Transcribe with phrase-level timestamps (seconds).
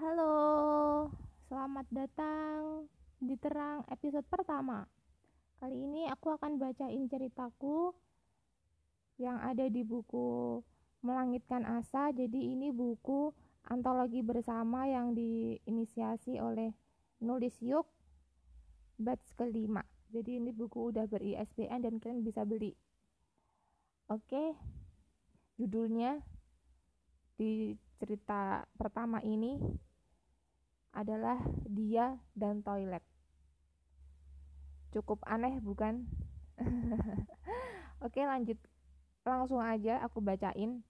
[0.00, 1.12] Halo,
[1.52, 2.88] selamat datang
[3.20, 4.88] di Terang episode pertama.
[5.60, 7.92] Kali ini aku akan bacain ceritaku
[9.20, 10.56] yang ada di buku
[11.04, 12.16] Melangitkan Asa.
[12.16, 13.28] Jadi ini buku
[13.68, 16.72] antologi bersama yang diinisiasi oleh
[17.20, 17.84] Nulis Yuk
[18.96, 19.84] batch kelima.
[20.08, 22.72] Jadi ini buku udah ber-ISBN dan kalian bisa beli.
[24.08, 24.56] Oke,
[25.60, 26.24] judulnya
[27.36, 29.60] di cerita pertama ini
[30.90, 33.02] adalah dia dan toilet.
[34.90, 36.06] Cukup aneh bukan?
[38.04, 38.58] Oke lanjut
[39.22, 40.82] langsung aja aku bacain.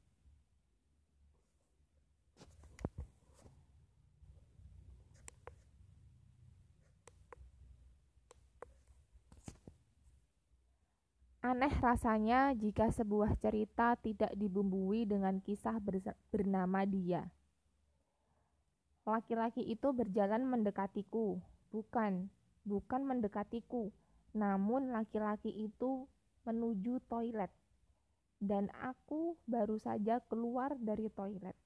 [11.41, 15.81] Aneh rasanya jika sebuah cerita tidak dibumbui dengan kisah
[16.29, 17.27] bernama dia.
[19.09, 21.41] Laki-laki itu berjalan mendekatiku.
[21.73, 22.29] Bukan,
[22.69, 23.89] bukan mendekatiku.
[24.37, 26.05] Namun laki-laki itu
[26.45, 27.51] menuju toilet.
[28.41, 31.57] Dan aku baru saja keluar dari toilet.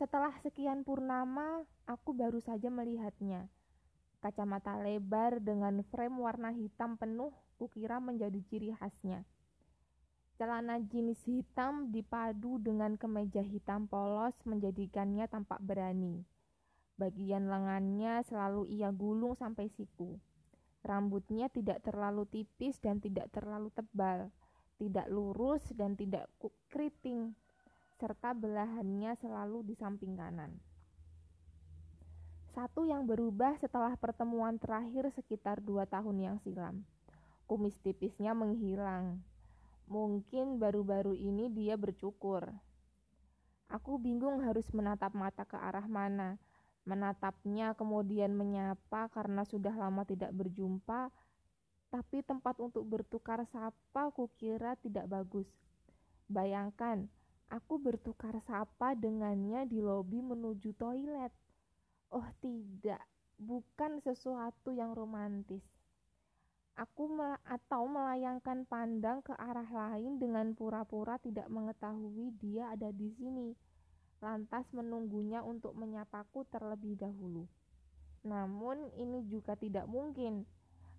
[0.00, 3.52] Setelah sekian purnama, aku baru saja melihatnya.
[4.24, 9.24] Kacamata lebar dengan frame warna hitam penuh kukira menjadi ciri khasnya.
[10.40, 16.24] Celana jeans hitam dipadu dengan kemeja hitam polos menjadikannya tampak berani.
[16.96, 20.16] Bagian lengannya selalu ia gulung sampai siku.
[20.80, 24.32] Rambutnya tidak terlalu tipis dan tidak terlalu tebal,
[24.80, 26.24] tidak lurus dan tidak
[26.72, 27.36] keriting,
[28.00, 30.56] serta belahannya selalu di samping kanan.
[32.56, 36.88] Satu yang berubah setelah pertemuan terakhir sekitar dua tahun yang silam.
[37.44, 39.20] Kumis tipisnya menghilang,
[39.90, 42.46] Mungkin baru-baru ini dia bercukur.
[43.66, 46.38] Aku bingung harus menatap mata ke arah mana.
[46.86, 51.10] Menatapnya kemudian menyapa karena sudah lama tidak berjumpa,
[51.90, 55.50] tapi tempat untuk bertukar sapa kukira tidak bagus.
[56.30, 57.10] Bayangkan,
[57.50, 61.34] aku bertukar sapa dengannya di lobi menuju toilet.
[62.14, 63.02] Oh tidak,
[63.42, 65.79] bukan sesuatu yang romantis.
[66.78, 73.10] Aku mel atau melayangkan pandang ke arah lain dengan pura-pura tidak mengetahui dia ada di
[73.16, 73.52] sini,
[74.22, 77.48] lantas menunggunya untuk menyapaku terlebih dahulu.
[78.22, 80.44] Namun ini juga tidak mungkin.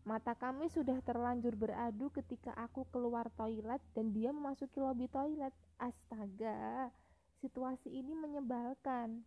[0.02, 5.54] Mata kami sudah terlanjur beradu ketika aku keluar toilet dan dia memasuki lobi toilet.
[5.78, 6.90] Astaga,
[7.38, 9.22] situasi ini menyebalkan.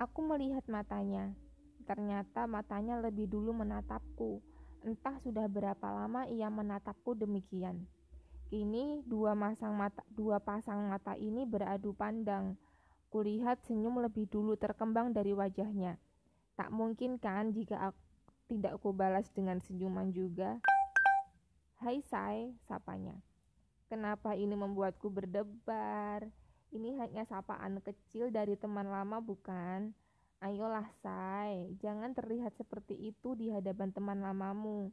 [0.00, 1.36] Aku melihat matanya.
[1.86, 4.42] Ternyata matanya lebih dulu menatapku.
[4.82, 7.86] Entah sudah berapa lama ia menatapku demikian.
[8.50, 12.58] Kini dua pasang mata, dua pasang mata ini beradu pandang.
[13.10, 15.98] Kulihat senyum lebih dulu terkembang dari wajahnya.
[16.58, 18.02] Tak mungkin kan jika aku,
[18.46, 20.58] tidak kubalas dengan senyuman juga.
[21.82, 23.18] Hai Sai, sapanya.
[23.86, 26.26] Kenapa ini membuatku berdebar?
[26.74, 29.94] Ini hanya sapaan kecil dari teman lama bukan?
[30.36, 34.92] Ayolah, say, jangan terlihat seperti itu di hadapan teman lamamu.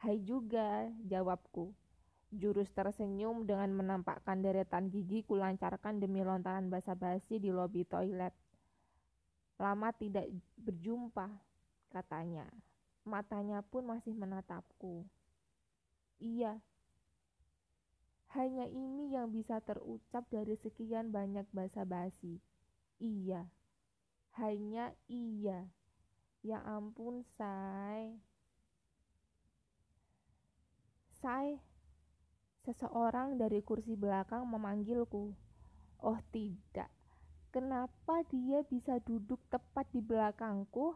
[0.00, 1.76] Hai juga, jawabku.
[2.32, 8.32] Jurus tersenyum dengan menampakkan deretan gigi kulancarkan demi lontaran basa-basi di lobi toilet.
[9.60, 10.24] Lama tidak
[10.56, 11.28] berjumpa,
[11.92, 12.48] katanya.
[13.04, 15.04] Matanya pun masih menatapku.
[16.16, 16.56] Iya,
[18.32, 22.40] hanya ini yang bisa terucap dari sekian banyak basa-basi.
[23.00, 23.48] Iya
[24.38, 25.66] hanya iya.
[26.46, 28.22] Ya ampun, Say.
[31.18, 31.58] Say,
[32.62, 35.34] seseorang dari kursi belakang memanggilku.
[35.98, 36.86] Oh tidak,
[37.50, 40.94] kenapa dia bisa duduk tepat di belakangku?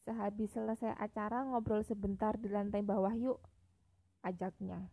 [0.00, 3.44] Sehabis selesai acara ngobrol sebentar di lantai bawah yuk,
[4.24, 4.88] ajaknya.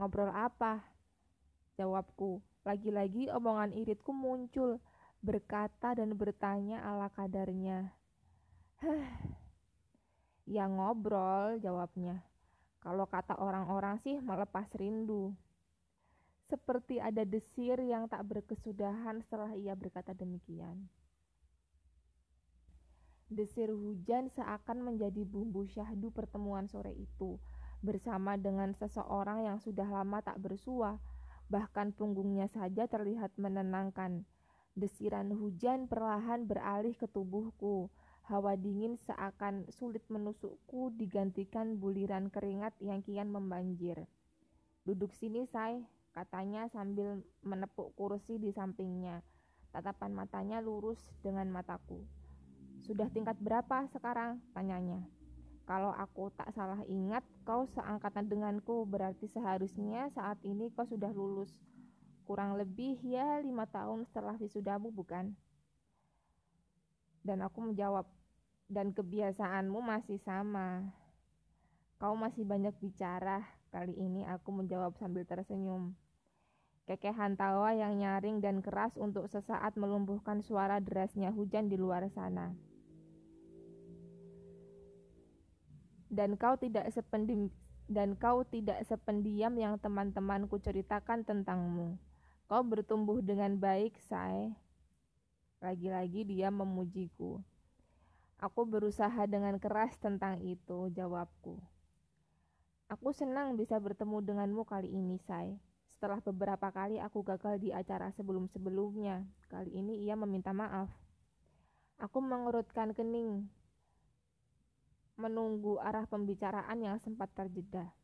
[0.00, 0.88] Ngobrol apa?
[1.76, 2.40] Jawabku.
[2.64, 4.80] Lagi-lagi omongan iritku muncul
[5.20, 7.92] berkata dan bertanya ala kadarnya.
[8.80, 9.36] Hah,
[10.48, 12.24] ya ngobrol jawabnya.
[12.80, 15.36] Kalau kata orang-orang sih melepas rindu.
[16.48, 20.88] Seperti ada desir yang tak berkesudahan setelah ia berkata demikian.
[23.30, 27.38] Desir hujan seakan menjadi bumbu syahdu pertemuan sore itu
[27.78, 30.98] bersama dengan seseorang yang sudah lama tak bersua,
[31.46, 34.26] bahkan punggungnya saja terlihat menenangkan
[34.80, 37.92] Desiran hujan perlahan beralih ke tubuhku.
[38.24, 44.08] Hawa dingin seakan sulit menusukku digantikan buliran keringat yang kian membanjir.
[44.88, 45.84] Duduk sini, say,
[46.16, 49.20] katanya sambil menepuk kursi di sampingnya.
[49.68, 52.00] Tatapan matanya lurus dengan mataku.
[52.80, 54.40] Sudah tingkat berapa sekarang?
[54.56, 55.04] Tanyanya.
[55.68, 61.52] Kalau aku tak salah ingat, kau seangkatan denganku, berarti seharusnya saat ini kau sudah lulus.
[62.30, 65.34] Kurang lebih ya lima tahun setelah wisudamu, bukan?
[67.26, 68.06] Dan aku menjawab,
[68.70, 70.94] dan kebiasaanmu masih sama.
[71.98, 73.42] Kau masih banyak bicara.
[73.74, 75.98] Kali ini aku menjawab sambil tersenyum.
[76.86, 82.54] Kekehan tawa yang nyaring dan keras untuk sesaat melumpuhkan suara derasnya hujan di luar sana.
[86.06, 87.50] Dan kau tidak sependim
[87.90, 91.98] dan kau tidak sependiam yang teman-temanku ceritakan tentangmu.
[92.50, 94.50] Kau bertumbuh dengan baik, say.
[95.62, 97.38] Lagi-lagi dia memujiku.
[98.42, 101.62] Aku berusaha dengan keras tentang itu, jawabku.
[102.90, 105.62] Aku senang bisa bertemu denganmu kali ini, say.
[105.94, 110.90] Setelah beberapa kali aku gagal di acara sebelum-sebelumnya, kali ini ia meminta maaf.
[112.02, 113.46] Aku mengerutkan kening,
[115.14, 117.94] menunggu arah pembicaraan yang sempat terjeda.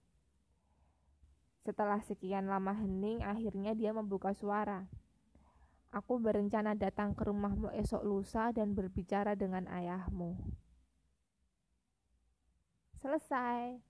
[1.66, 4.86] Setelah sekian lama hening, akhirnya dia membuka suara.
[5.90, 10.38] Aku berencana datang ke rumahmu esok lusa dan berbicara dengan ayahmu.
[13.02, 13.82] Selesai.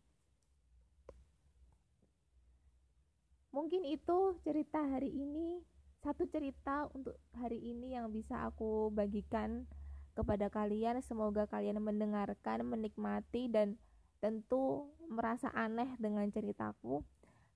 [3.57, 5.65] mungkin itu cerita hari ini
[6.05, 9.65] satu cerita untuk hari ini yang bisa aku bagikan
[10.13, 13.81] kepada kalian semoga kalian mendengarkan menikmati dan
[14.21, 17.01] tentu merasa aneh dengan ceritaku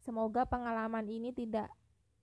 [0.01, 1.69] semoga pengalaman ini tidak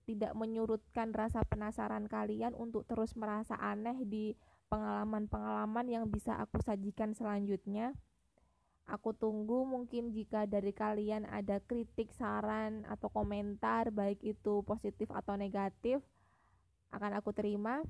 [0.08, 4.32] tidak menyurutkan rasa penasaran kalian untuk terus merasa aneh di
[4.72, 7.92] pengalaman-pengalaman yang bisa aku sajikan selanjutnya.
[8.88, 15.36] Aku tunggu mungkin jika dari kalian ada kritik, saran, atau komentar, baik itu positif atau
[15.36, 16.00] negatif,
[16.88, 17.84] akan aku terima.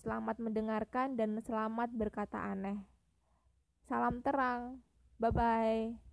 [0.00, 2.80] Selamat mendengarkan dan selamat berkata aneh.
[3.84, 4.80] Salam terang.
[5.20, 6.05] Bye bye.